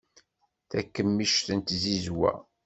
Takemmict 0.69 1.47
n 1.57 1.59
tzizwa. 1.67 2.31